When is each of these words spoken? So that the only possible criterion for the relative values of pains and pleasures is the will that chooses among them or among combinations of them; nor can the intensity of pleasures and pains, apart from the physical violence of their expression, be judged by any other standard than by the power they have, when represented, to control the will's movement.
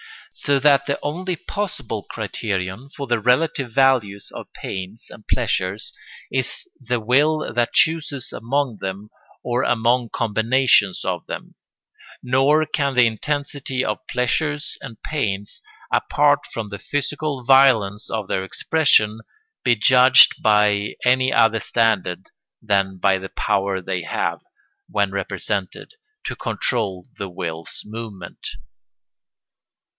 So 0.33 0.57
that 0.61 0.87
the 0.87 0.97
only 1.03 1.35
possible 1.35 2.01
criterion 2.09 2.89
for 2.89 3.05
the 3.05 3.19
relative 3.19 3.71
values 3.71 4.31
of 4.33 4.51
pains 4.53 5.07
and 5.11 5.27
pleasures 5.27 5.93
is 6.31 6.67
the 6.79 6.99
will 6.99 7.53
that 7.53 7.73
chooses 7.73 8.33
among 8.33 8.77
them 8.81 9.11
or 9.43 9.61
among 9.61 10.09
combinations 10.09 11.05
of 11.05 11.27
them; 11.27 11.53
nor 12.23 12.65
can 12.65 12.95
the 12.95 13.05
intensity 13.05 13.85
of 13.85 13.99
pleasures 14.09 14.75
and 14.81 14.99
pains, 15.03 15.61
apart 15.93 16.39
from 16.51 16.69
the 16.69 16.79
physical 16.79 17.43
violence 17.43 18.09
of 18.09 18.27
their 18.27 18.43
expression, 18.43 19.19
be 19.63 19.75
judged 19.75 20.41
by 20.41 20.95
any 21.05 21.31
other 21.31 21.59
standard 21.59 22.31
than 22.59 22.97
by 22.97 23.19
the 23.19 23.29
power 23.29 23.81
they 23.81 24.01
have, 24.01 24.39
when 24.89 25.11
represented, 25.11 25.91
to 26.25 26.35
control 26.35 27.05
the 27.17 27.29
will's 27.29 27.83
movement. 27.85 28.47